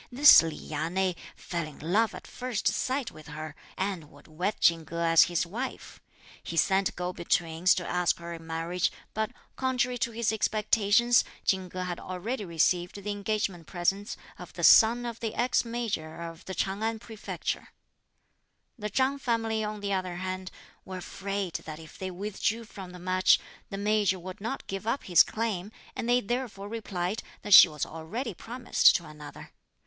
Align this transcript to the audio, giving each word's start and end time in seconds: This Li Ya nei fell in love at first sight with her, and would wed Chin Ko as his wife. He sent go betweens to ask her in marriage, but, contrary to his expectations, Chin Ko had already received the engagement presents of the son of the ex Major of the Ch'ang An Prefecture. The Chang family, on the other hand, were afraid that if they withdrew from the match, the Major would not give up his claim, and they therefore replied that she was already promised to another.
This 0.11 0.41
Li 0.41 0.55
Ya 0.55 0.89
nei 0.89 1.13
fell 1.35 1.67
in 1.67 1.77
love 1.77 2.15
at 2.15 2.25
first 2.25 2.65
sight 2.67 3.11
with 3.11 3.27
her, 3.27 3.53
and 3.77 4.09
would 4.09 4.27
wed 4.27 4.59
Chin 4.59 4.83
Ko 4.83 4.97
as 4.97 5.25
his 5.25 5.45
wife. 5.45 6.01
He 6.41 6.57
sent 6.57 6.95
go 6.95 7.13
betweens 7.13 7.75
to 7.75 7.87
ask 7.87 8.17
her 8.17 8.33
in 8.33 8.47
marriage, 8.47 8.91
but, 9.13 9.29
contrary 9.55 9.99
to 9.99 10.09
his 10.09 10.31
expectations, 10.31 11.23
Chin 11.45 11.69
Ko 11.69 11.81
had 11.83 11.99
already 11.99 12.43
received 12.45 12.95
the 13.03 13.11
engagement 13.11 13.67
presents 13.67 14.17
of 14.39 14.53
the 14.53 14.63
son 14.63 15.05
of 15.05 15.19
the 15.19 15.35
ex 15.35 15.63
Major 15.63 16.19
of 16.19 16.45
the 16.45 16.55
Ch'ang 16.55 16.81
An 16.81 16.97
Prefecture. 16.97 17.67
The 18.79 18.89
Chang 18.89 19.19
family, 19.19 19.63
on 19.63 19.81
the 19.81 19.93
other 19.93 20.15
hand, 20.15 20.49
were 20.83 20.97
afraid 20.97 21.53
that 21.65 21.77
if 21.77 21.99
they 21.99 22.09
withdrew 22.09 22.63
from 22.63 22.89
the 22.89 22.97
match, 22.97 23.37
the 23.69 23.77
Major 23.77 24.17
would 24.17 24.41
not 24.41 24.65
give 24.65 24.87
up 24.87 25.03
his 25.03 25.21
claim, 25.21 25.71
and 25.95 26.09
they 26.09 26.21
therefore 26.21 26.67
replied 26.69 27.21
that 27.43 27.53
she 27.53 27.67
was 27.69 27.85
already 27.85 28.33
promised 28.33 28.95
to 28.95 29.05
another. 29.05 29.51